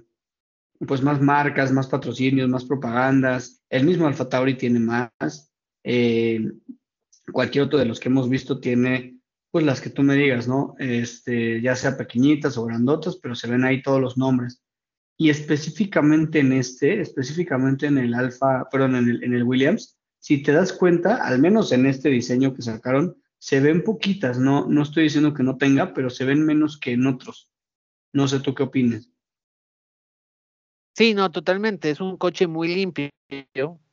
pues 0.85 1.01
más 1.01 1.21
marcas, 1.21 1.71
más 1.71 1.87
patrocinios, 1.87 2.49
más 2.49 2.65
propagandas. 2.65 3.63
El 3.69 3.85
mismo 3.85 4.07
Alfa 4.07 4.29
Tauri 4.29 4.55
tiene 4.55 4.79
más. 4.79 5.51
Eh, 5.83 6.51
cualquier 7.31 7.65
otro 7.65 7.79
de 7.79 7.85
los 7.85 7.99
que 7.99 8.09
hemos 8.09 8.29
visto 8.29 8.59
tiene, 8.59 9.19
pues 9.51 9.65
las 9.65 9.81
que 9.81 9.89
tú 9.89 10.03
me 10.03 10.15
digas, 10.15 10.47
¿no? 10.47 10.75
Este, 10.79 11.61
ya 11.61 11.75
sea 11.75 11.97
pequeñitas 11.97 12.57
o 12.57 12.65
grandotas, 12.65 13.17
pero 13.17 13.35
se 13.35 13.49
ven 13.49 13.63
ahí 13.63 13.81
todos 13.81 14.01
los 14.01 14.17
nombres. 14.17 14.61
Y 15.17 15.29
específicamente 15.29 16.39
en 16.39 16.53
este, 16.53 17.01
específicamente 17.01 17.87
en 17.87 17.97
el 17.97 18.13
Alfa, 18.13 18.69
perdón, 18.69 18.95
en 18.95 19.09
el, 19.09 19.23
en 19.23 19.33
el 19.33 19.43
Williams, 19.43 19.97
si 20.19 20.43
te 20.43 20.51
das 20.51 20.73
cuenta, 20.73 21.25
al 21.25 21.39
menos 21.39 21.71
en 21.71 21.85
este 21.85 22.09
diseño 22.09 22.53
que 22.53 22.61
sacaron, 22.61 23.17
se 23.39 23.59
ven 23.59 23.83
poquitas, 23.83 24.39
no, 24.39 24.67
no 24.67 24.83
estoy 24.83 25.03
diciendo 25.03 25.33
que 25.33 25.43
no 25.43 25.57
tenga, 25.57 25.93
pero 25.93 26.09
se 26.09 26.25
ven 26.25 26.45
menos 26.45 26.79
que 26.79 26.91
en 26.91 27.07
otros. 27.07 27.51
No 28.13 28.27
sé 28.27 28.39
tú 28.39 28.53
qué 28.55 28.63
opinas. 28.63 29.09
Sí, 30.97 31.13
no, 31.13 31.29
totalmente. 31.29 31.91
Es 31.91 32.01
un 32.01 32.17
coche 32.17 32.47
muy 32.47 32.73
limpio. 32.73 33.11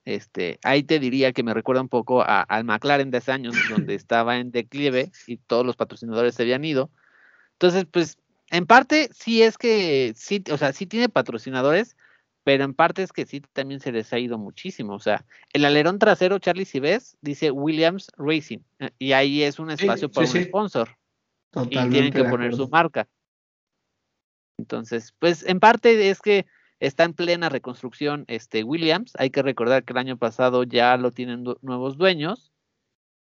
Este, 0.07 0.59
ahí 0.63 0.83
te 0.83 0.99
diría 0.99 1.35
que 1.35 1.43
me 1.43 1.53
recuerda 1.53 1.83
un 1.83 1.91
poco 1.91 2.25
al 2.27 2.65
McLaren 2.65 3.11
de 3.11 3.19
hace 3.19 3.31
años, 3.31 3.55
donde 3.69 3.95
estaba 3.95 4.39
en 4.39 4.51
declive 4.51 5.13
y 5.27 5.37
todos 5.37 5.67
los 5.67 5.77
patrocinadores 5.77 6.35
se 6.35 6.45
habían 6.45 6.65
ido. 6.65 6.91
Entonces, 7.53 7.85
pues 7.91 8.17
en 8.49 8.65
parte 8.65 9.11
sí 9.13 9.43
es 9.43 9.59
que 9.59 10.15
sí, 10.17 10.43
o 10.51 10.57
sea, 10.57 10.73
sí 10.73 10.87
tiene 10.87 11.11
patrocinadores, 11.11 11.95
pero 12.43 12.65
en 12.65 12.73
parte 12.73 13.03
es 13.03 13.13
que 13.13 13.27
sí 13.27 13.43
también 13.53 13.81
se 13.81 13.93
les 13.93 14.11
ha 14.15 14.19
ido 14.19 14.39
muchísimo. 14.39 14.95
O 14.95 15.01
sea, 15.01 15.27
el 15.53 15.67
alerón 15.67 15.99
trasero, 15.99 16.39
Charlie, 16.39 16.65
si 16.65 16.81
ves, 16.81 17.19
dice 17.21 17.51
Williams 17.51 18.11
Racing, 18.17 18.61
eh, 18.79 18.93
y 18.99 19.13
ahí 19.13 19.43
es 19.43 19.59
un 19.59 19.71
espacio 19.71 20.11
para 20.11 20.27
un 20.27 20.43
sponsor. 20.43 20.97
y 21.69 21.89
tienen 21.91 22.15
que 22.15 22.25
poner 22.25 22.55
su 22.55 22.67
marca. 22.71 23.07
Entonces, 24.59 25.13
pues 25.19 25.43
en 25.47 25.61
parte 25.61 26.09
es 26.09 26.23
que 26.23 26.47
está 26.87 27.05
en 27.05 27.15
plena 27.15 27.49
reconstrucción 27.49 28.25
este 28.29 28.65
Williams. 28.65 29.13
Hay 29.19 29.31
que 29.31 29.43
recordar 29.43 29.85
que 29.85 29.93
el 29.93 29.99
año 29.99 30.17
pasado 30.17 30.65
ya 30.65 30.97
lo 30.97 31.11
tienen 31.11 31.45
nuevos 31.63 31.97
dueños. 31.97 32.53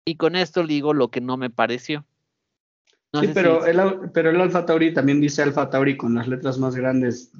Y 0.04 0.16
con 0.16 0.37
esto 0.37 0.66
digo 0.66 0.95
lo 0.95 1.11
que 1.11 1.21
no 1.21 1.37
me 1.37 1.50
pareció 1.50 2.04
sí, 3.21 3.31
pero, 3.35 3.66
el, 3.66 4.11
pero 4.12 4.31
el 4.31 4.40
Alfa 4.40 4.64
Tauri 4.64 4.92
también 4.95 5.21
dice 5.21 5.42
Alfa 5.42 5.69
Tauri 5.69 5.97
con 5.97 6.14
las 6.14 6.28
letras 6.28 6.59
más 6.59 6.75
grandes 6.75 7.33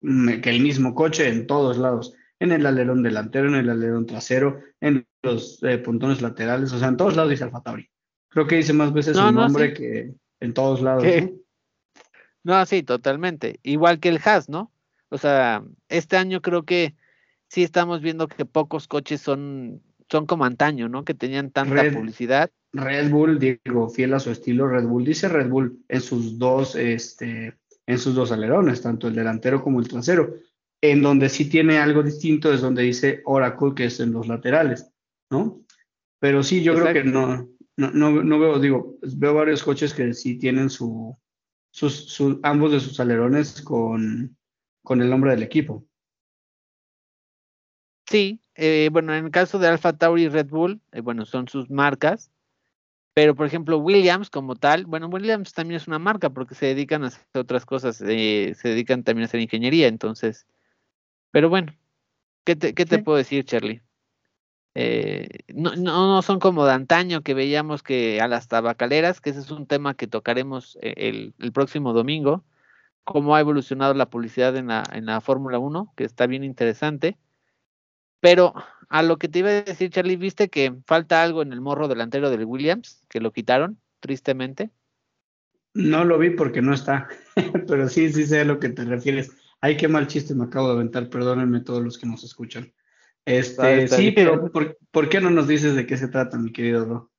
mm, 0.00 0.40
que 0.40 0.50
el 0.50 0.60
mismo 0.60 0.94
coche 0.94 1.28
en 1.28 1.46
todos 1.46 1.76
lados. 1.76 2.14
En 2.40 2.52
el 2.52 2.66
alerón 2.66 3.02
delantero, 3.02 3.48
en 3.48 3.56
el 3.56 3.68
alerón 3.68 4.06
trasero, 4.06 4.60
en 4.80 5.04
los 5.22 5.60
eh, 5.64 5.78
puntones 5.78 6.22
laterales, 6.22 6.72
o 6.72 6.78
sea, 6.78 6.86
en 6.86 6.96
todos 6.96 7.16
lados 7.16 7.30
dice 7.30 7.44
Alfa 7.44 7.62
Tauri. 7.62 7.90
Creo 8.28 8.46
que 8.46 8.56
dice 8.56 8.72
más 8.72 8.92
veces 8.92 9.16
su 9.16 9.32
nombre 9.32 9.74
que 9.74 10.14
en 10.40 10.54
todos 10.54 10.80
lados. 10.80 11.04
¿no? 12.44 12.66
sí, 12.66 12.82
totalmente. 12.84 13.58
Igual 13.64 13.98
que 13.98 14.10
el 14.10 14.20
Haas, 14.24 14.48
¿no? 14.48 14.70
O 15.10 15.18
sea, 15.18 15.64
este 15.88 16.16
año 16.16 16.40
creo 16.42 16.64
que 16.64 16.94
sí 17.48 17.62
estamos 17.62 18.02
viendo 18.02 18.28
que 18.28 18.44
pocos 18.44 18.88
coches 18.88 19.20
son, 19.20 19.82
son 20.10 20.26
como 20.26 20.44
antaño, 20.44 20.88
¿no? 20.88 21.04
Que 21.04 21.14
tenían 21.14 21.50
tanta 21.50 21.90
publicidad. 21.90 22.50
Red 22.72 23.10
Bull, 23.10 23.38
digo, 23.38 23.88
fiel 23.88 24.14
a 24.14 24.20
su 24.20 24.30
estilo, 24.30 24.68
Red 24.68 24.84
Bull 24.84 25.04
dice 25.04 25.28
Red 25.28 25.48
Bull 25.48 25.82
en 25.88 26.00
sus 26.00 26.38
dos, 26.38 26.76
este, 26.76 27.56
en 27.86 27.98
sus 27.98 28.14
dos 28.14 28.30
alerones, 28.30 28.82
tanto 28.82 29.08
el 29.08 29.14
delantero 29.14 29.62
como 29.62 29.80
el 29.80 29.88
trasero. 29.88 30.34
En 30.80 31.02
donde 31.02 31.28
sí 31.28 31.48
tiene 31.48 31.78
algo 31.78 32.02
distinto 32.02 32.52
es 32.52 32.60
donde 32.60 32.82
dice 32.82 33.22
Oracle, 33.24 33.74
que 33.74 33.86
es 33.86 33.98
en 34.00 34.12
los 34.12 34.28
laterales, 34.28 34.90
¿no? 35.30 35.64
Pero 36.20 36.42
sí, 36.42 36.62
yo 36.62 36.74
creo 36.74 36.92
que 36.92 37.04
no, 37.04 37.48
no, 37.76 37.92
no, 37.92 38.38
veo, 38.38 38.58
digo, 38.58 38.98
veo 39.02 39.34
varios 39.34 39.62
coches 39.62 39.94
que 39.94 40.12
sí 40.12 40.36
tienen 40.36 40.68
su, 40.68 41.16
sus, 41.70 42.18
ambos 42.42 42.72
de 42.72 42.80
sus 42.80 42.98
alerones 43.00 43.62
con, 43.62 44.36
con 44.88 45.02
el 45.02 45.10
nombre 45.10 45.32
del 45.32 45.42
equipo. 45.42 45.84
Sí, 48.06 48.40
eh, 48.54 48.88
bueno, 48.90 49.14
en 49.14 49.26
el 49.26 49.30
caso 49.30 49.58
de 49.58 49.68
Alfa 49.68 49.92
Tauri 49.92 50.22
y 50.22 50.28
Red 50.30 50.46
Bull, 50.46 50.80
eh, 50.92 51.02
bueno, 51.02 51.26
son 51.26 51.46
sus 51.46 51.68
marcas, 51.68 52.30
pero, 53.12 53.34
por 53.34 53.44
ejemplo, 53.44 53.76
Williams 53.76 54.30
como 54.30 54.56
tal, 54.56 54.86
bueno, 54.86 55.08
Williams 55.08 55.52
también 55.52 55.76
es 55.76 55.88
una 55.88 55.98
marca 55.98 56.30
porque 56.30 56.54
se 56.54 56.64
dedican 56.64 57.04
a 57.04 57.08
hacer 57.08 57.26
otras 57.34 57.66
cosas, 57.66 58.00
eh, 58.00 58.54
se 58.56 58.70
dedican 58.70 59.04
también 59.04 59.24
a 59.24 59.26
hacer 59.26 59.40
ingeniería, 59.40 59.88
entonces, 59.88 60.46
pero 61.32 61.50
bueno, 61.50 61.76
¿qué 62.44 62.56
te, 62.56 62.72
qué 62.72 62.86
te 62.86 63.00
puedo 63.00 63.18
decir, 63.18 63.44
Charlie? 63.44 63.82
Eh, 64.74 65.28
no, 65.48 65.76
no, 65.76 66.22
son 66.22 66.38
como 66.38 66.64
de 66.64 66.72
antaño 66.72 67.20
que 67.20 67.34
veíamos 67.34 67.82
que 67.82 68.22
a 68.22 68.28
las 68.28 68.48
tabacaleras, 68.48 69.20
que 69.20 69.30
ese 69.30 69.40
es 69.40 69.50
un 69.50 69.66
tema 69.66 69.92
que 69.92 70.06
tocaremos 70.06 70.78
eh, 70.80 70.94
el, 70.96 71.34
el 71.40 71.52
próximo 71.52 71.92
domingo, 71.92 72.42
cómo 73.08 73.34
ha 73.34 73.40
evolucionado 73.40 73.94
la 73.94 74.10
publicidad 74.10 74.54
en 74.56 74.66
la, 74.66 74.84
en 74.92 75.06
la 75.06 75.22
Fórmula 75.22 75.58
1, 75.58 75.94
que 75.96 76.04
está 76.04 76.26
bien 76.26 76.44
interesante. 76.44 77.16
Pero 78.20 78.52
a 78.90 79.02
lo 79.02 79.16
que 79.16 79.28
te 79.28 79.38
iba 79.38 79.48
a 79.48 79.62
decir, 79.62 79.88
Charlie, 79.88 80.16
¿viste 80.16 80.50
que 80.50 80.74
falta 80.86 81.22
algo 81.22 81.40
en 81.40 81.54
el 81.54 81.62
morro 81.62 81.88
delantero 81.88 82.28
del 82.28 82.44
Williams? 82.44 83.02
Que 83.08 83.20
lo 83.20 83.32
quitaron, 83.32 83.80
tristemente. 84.00 84.70
No 85.72 86.04
lo 86.04 86.18
vi 86.18 86.30
porque 86.30 86.60
no 86.60 86.74
está, 86.74 87.08
pero 87.66 87.88
sí, 87.88 88.12
sí 88.12 88.26
sé 88.26 88.40
a 88.40 88.44
lo 88.44 88.58
que 88.58 88.68
te 88.68 88.84
refieres. 88.84 89.30
Ay, 89.62 89.78
qué 89.78 89.88
mal 89.88 90.06
chiste 90.06 90.34
me 90.34 90.44
acabo 90.44 90.68
de 90.68 90.74
aventar, 90.74 91.08
perdónenme 91.08 91.60
todos 91.60 91.82
los 91.82 91.96
que 91.96 92.06
nos 92.06 92.24
escuchan. 92.24 92.74
Este, 93.24 93.88
sí, 93.88 94.10
pero 94.12 94.50
¿por, 94.52 95.08
qué 95.08 95.20
no 95.22 95.30
nos 95.30 95.48
dices 95.48 95.74
de 95.74 95.86
qué 95.86 95.96
se 95.96 96.08
trata, 96.08 96.38
mi 96.38 96.52
querido 96.52 96.84
Ro? 96.84 97.10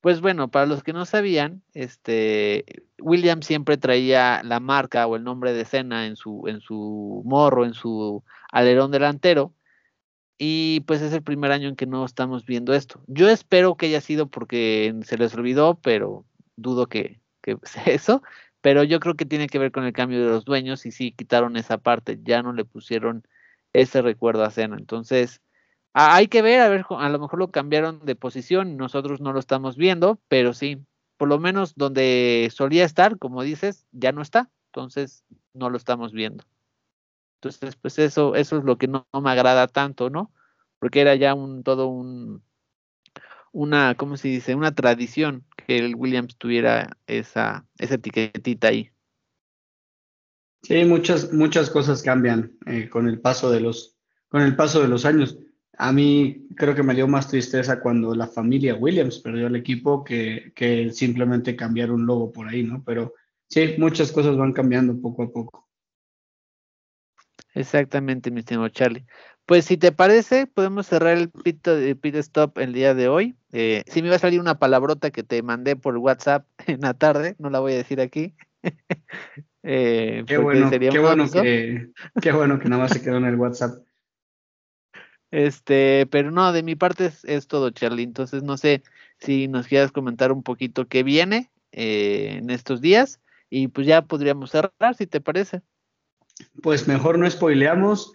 Pues 0.00 0.20
bueno, 0.20 0.48
para 0.48 0.66
los 0.66 0.82
que 0.82 0.92
no 0.92 1.04
sabían, 1.04 1.62
este 1.74 2.64
Williams 3.00 3.46
siempre 3.46 3.76
traía 3.76 4.42
la 4.44 4.60
marca 4.60 5.06
o 5.06 5.16
el 5.16 5.24
nombre 5.24 5.52
de 5.52 5.62
escena 5.62 6.06
en 6.06 6.16
su, 6.16 6.44
en 6.46 6.60
su 6.60 7.22
morro, 7.24 7.64
en 7.64 7.74
su 7.74 8.22
alerón 8.52 8.92
delantero, 8.92 9.54
y 10.38 10.80
pues 10.86 11.02
es 11.02 11.12
el 11.12 11.22
primer 11.22 11.50
año 11.50 11.68
en 11.68 11.76
que 11.76 11.86
no 11.86 12.04
estamos 12.04 12.46
viendo 12.46 12.72
esto. 12.72 13.02
Yo 13.08 13.28
espero 13.28 13.76
que 13.76 13.86
haya 13.86 14.00
sido 14.00 14.28
porque 14.28 14.94
se 15.04 15.18
les 15.18 15.34
olvidó, 15.34 15.74
pero 15.82 16.24
dudo 16.56 16.86
que, 16.86 17.20
que 17.42 17.56
sea 17.64 17.82
eso. 17.86 18.22
Pero 18.60 18.84
yo 18.84 19.00
creo 19.00 19.14
que 19.14 19.24
tiene 19.24 19.48
que 19.48 19.58
ver 19.58 19.72
con 19.72 19.84
el 19.84 19.92
cambio 19.92 20.20
de 20.24 20.30
los 20.30 20.44
dueños 20.44 20.86
y 20.86 20.92
sí 20.92 21.12
quitaron 21.12 21.56
esa 21.56 21.78
parte, 21.78 22.18
ya 22.22 22.42
no 22.42 22.52
le 22.52 22.64
pusieron 22.64 23.24
ese 23.72 24.02
recuerdo 24.02 24.44
a 24.44 24.50
Cena. 24.50 24.76
Entonces, 24.78 25.40
hay 25.92 26.28
que 26.28 26.42
ver, 26.42 26.60
a 26.60 26.68
ver, 26.68 26.84
a 26.88 27.08
lo 27.08 27.18
mejor 27.18 27.38
lo 27.38 27.50
cambiaron 27.50 28.04
de 28.04 28.14
posición, 28.14 28.76
nosotros 28.76 29.20
no 29.20 29.32
lo 29.32 29.40
estamos 29.40 29.76
viendo, 29.76 30.20
pero 30.28 30.52
sí, 30.52 30.84
por 31.16 31.28
lo 31.28 31.38
menos 31.38 31.74
donde 31.74 32.48
solía 32.54 32.84
estar, 32.84 33.18
como 33.18 33.42
dices, 33.42 33.86
ya 33.92 34.12
no 34.12 34.22
está, 34.22 34.50
entonces 34.66 35.24
no 35.54 35.70
lo 35.70 35.76
estamos 35.76 36.12
viendo. 36.12 36.44
Entonces, 37.40 37.76
pues 37.76 37.98
eso, 37.98 38.34
eso 38.34 38.58
es 38.58 38.64
lo 38.64 38.78
que 38.78 38.88
no, 38.88 39.06
me 39.12 39.30
agrada 39.30 39.68
tanto, 39.68 40.10
¿no? 40.10 40.32
Porque 40.78 41.00
era 41.00 41.14
ya 41.14 41.34
un 41.34 41.62
todo 41.62 41.86
un 41.88 42.42
una, 43.52 43.94
¿cómo 43.94 44.16
se 44.16 44.28
dice? 44.28 44.54
Una 44.54 44.74
tradición 44.74 45.44
que 45.66 45.78
el 45.78 45.94
Williams 45.94 46.36
tuviera 46.36 46.96
esa, 47.06 47.66
esa 47.78 47.94
etiquetita 47.94 48.68
ahí. 48.68 48.90
Sí, 50.62 50.84
muchas, 50.84 51.32
muchas 51.32 51.70
cosas 51.70 52.02
cambian 52.02 52.52
eh, 52.66 52.88
con 52.88 53.08
el 53.08 53.20
paso 53.20 53.50
de 53.50 53.60
los, 53.60 53.96
con 54.28 54.42
el 54.42 54.54
paso 54.54 54.82
de 54.82 54.88
los 54.88 55.04
años. 55.04 55.38
A 55.80 55.92
mí 55.92 56.48
creo 56.56 56.74
que 56.74 56.82
me 56.82 56.94
dio 56.94 57.06
más 57.06 57.28
tristeza 57.28 57.80
cuando 57.80 58.14
la 58.14 58.26
familia 58.26 58.74
Williams 58.74 59.20
perdió 59.20 59.46
el 59.46 59.54
equipo 59.54 60.02
que, 60.02 60.52
que 60.54 60.90
simplemente 60.90 61.54
cambiar 61.54 61.92
un 61.92 62.04
logo 62.04 62.32
por 62.32 62.48
ahí, 62.48 62.64
¿no? 62.64 62.82
Pero 62.84 63.14
sí, 63.48 63.76
muchas 63.78 64.10
cosas 64.10 64.36
van 64.36 64.52
cambiando 64.52 65.00
poco 65.00 65.22
a 65.22 65.30
poco. 65.32 65.68
Exactamente, 67.54 68.30
mi 68.30 68.40
estimado 68.40 68.68
Charlie. 68.68 69.06
Pues 69.46 69.64
si 69.64 69.76
te 69.76 69.92
parece, 69.92 70.46
podemos 70.46 70.86
cerrar 70.86 71.16
el 71.16 71.30
pit, 71.30 71.66
pit 72.00 72.14
stop 72.16 72.58
el 72.58 72.72
día 72.72 72.94
de 72.94 73.08
hoy. 73.08 73.34
Eh, 73.52 73.82
si 73.86 74.02
me 74.02 74.10
va 74.10 74.16
a 74.16 74.18
salir 74.20 74.40
una 74.40 74.58
palabrota 74.58 75.10
que 75.10 75.22
te 75.22 75.42
mandé 75.42 75.74
por 75.74 75.96
WhatsApp 75.96 76.46
en 76.66 76.80
la 76.80 76.94
tarde, 76.94 77.34
no 77.38 77.50
la 77.50 77.60
voy 77.60 77.72
a 77.72 77.76
decir 77.76 78.00
aquí. 78.00 78.34
eh, 79.62 80.24
qué 80.26 80.38
bueno, 80.38 80.70
qué 80.70 80.98
bueno 80.98 81.30
que, 81.30 81.88
qué 82.20 82.32
bueno 82.32 82.58
que 82.58 82.68
nada 82.68 82.82
más 82.82 82.92
se 82.92 83.00
quedó 83.00 83.16
en 83.16 83.24
el 83.24 83.36
WhatsApp. 83.36 83.87
Este, 85.30 86.06
pero 86.10 86.30
no, 86.30 86.52
de 86.52 86.62
mi 86.62 86.74
parte 86.74 87.12
es, 87.24 87.46
todo, 87.46 87.70
Charlie. 87.70 88.02
Entonces 88.02 88.42
no 88.42 88.56
sé 88.56 88.82
si 89.18 89.48
nos 89.48 89.66
quieras 89.66 89.92
comentar 89.92 90.32
un 90.32 90.42
poquito 90.42 90.86
qué 90.86 91.02
viene 91.02 91.50
eh, 91.72 92.36
en 92.38 92.50
estos 92.50 92.80
días 92.80 93.20
y 93.50 93.68
pues 93.68 93.86
ya 93.86 94.02
podríamos 94.02 94.50
cerrar, 94.50 94.94
si 94.96 95.06
te 95.06 95.20
parece. 95.20 95.62
Pues 96.62 96.88
mejor 96.88 97.18
no 97.18 97.30
spoileamos. 97.30 98.12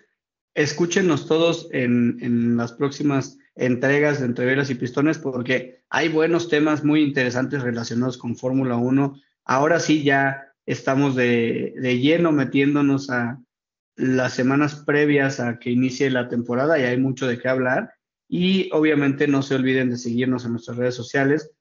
Escúchenos 0.55 1.27
todos 1.27 1.67
en, 1.71 2.17
en 2.21 2.57
las 2.57 2.73
próximas 2.73 3.37
entregas 3.55 4.19
de 4.19 4.25
entreveras 4.25 4.69
y 4.69 4.75
pistones 4.75 5.17
porque 5.17 5.83
hay 5.89 6.09
buenos 6.09 6.49
temas 6.49 6.83
muy 6.83 7.03
interesantes 7.03 7.61
relacionados 7.61 8.17
con 8.17 8.35
Fórmula 8.35 8.77
1. 8.77 9.15
Ahora 9.45 9.79
sí 9.79 10.03
ya 10.03 10.53
estamos 10.65 11.15
de, 11.15 11.73
de, 11.77 11.99
lleno 11.99 12.31
metiéndonos 12.31 13.09
a 13.09 13.39
las 13.95 14.33
semanas 14.33 14.75
previas 14.85 15.39
a 15.39 15.59
que 15.59 15.71
inicie 15.71 16.09
la 16.09 16.27
temporada 16.27 16.79
y 16.79 16.83
hay 16.83 16.97
mucho 16.97 17.27
de 17.27 17.37
qué 17.37 17.47
hablar. 17.47 17.93
Y 18.27 18.69
obviamente 18.71 19.27
no 19.27 19.41
se 19.43 19.55
olviden 19.55 19.89
de 19.89 19.97
seguirnos 19.97 20.45
en 20.45 20.51
nuestras 20.51 20.77
redes 20.77 20.95
sociales, 20.95 21.51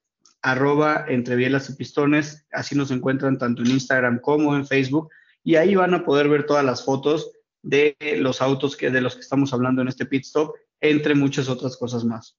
arroba 0.41 1.05
entre 1.07 1.41
y 1.41 1.73
pistones, 1.77 2.45
así 2.51 2.75
nos 2.75 2.91
encuentran 2.91 3.37
tanto 3.37 3.61
en 3.61 3.71
Instagram 3.71 4.19
como 4.19 4.55
en 4.55 4.65
Facebook, 4.65 5.09
y 5.43 5.55
ahí 5.55 5.75
van 5.75 5.93
a 5.93 6.03
poder 6.03 6.29
ver 6.29 6.45
todas 6.45 6.65
las 6.65 6.83
fotos 6.83 7.31
de 7.61 7.95
los 8.17 8.41
autos 8.41 8.75
que, 8.75 8.89
de 8.89 9.01
los 9.01 9.15
que 9.15 9.21
estamos 9.21 9.53
hablando 9.53 9.81
en 9.81 9.87
este 9.87 10.05
pit 10.05 10.25
stop, 10.25 10.53
entre 10.81 11.15
muchas 11.15 11.47
otras 11.47 11.77
cosas 11.77 12.03
más. 12.03 12.37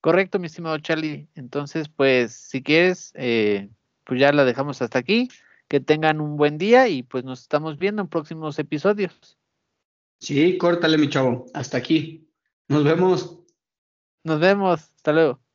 Correcto, 0.00 0.38
mi 0.38 0.46
estimado 0.46 0.78
Charlie. 0.78 1.28
Entonces, 1.34 1.88
pues, 1.88 2.32
si 2.32 2.62
quieres, 2.62 3.12
eh, 3.14 3.70
pues 4.04 4.20
ya 4.20 4.32
la 4.32 4.44
dejamos 4.44 4.80
hasta 4.82 4.98
aquí. 4.98 5.28
Que 5.68 5.80
tengan 5.80 6.20
un 6.20 6.36
buen 6.36 6.58
día 6.58 6.88
y 6.88 7.02
pues 7.02 7.24
nos 7.24 7.42
estamos 7.42 7.78
viendo 7.78 8.02
en 8.02 8.08
próximos 8.08 8.58
episodios. 8.58 9.38
Sí, 10.20 10.56
córtale, 10.58 10.98
mi 10.98 11.08
chavo. 11.08 11.46
Hasta 11.54 11.78
aquí. 11.78 12.30
Nos 12.68 12.84
vemos. 12.84 13.40
Nos 14.24 14.40
vemos. 14.40 14.80
Hasta 14.96 15.12
luego. 15.12 15.45